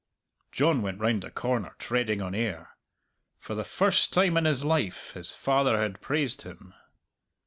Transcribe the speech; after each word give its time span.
John 0.51 0.81
went 0.81 0.99
round 0.99 1.21
the 1.21 1.29
corner 1.29 1.75
treading 1.77 2.23
on 2.23 2.33
air. 2.33 2.71
For 3.37 3.53
the 3.53 3.63
first 3.63 4.11
time 4.11 4.35
in 4.35 4.45
his 4.45 4.63
life 4.65 5.11
his 5.13 5.29
father 5.29 5.79
had 5.79 6.01
praised 6.01 6.41
him. 6.41 6.73